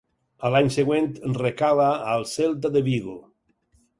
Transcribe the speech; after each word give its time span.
A 0.47 0.49
l'any 0.53 0.69
següent 0.75 1.05
recala 1.41 1.91
al 2.15 2.27
Celta 2.33 2.75
de 2.79 2.85
Vigo. 2.91 3.17